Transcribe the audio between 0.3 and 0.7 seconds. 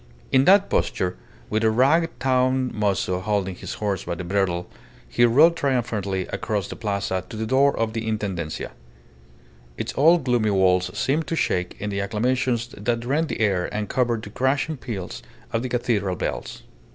In that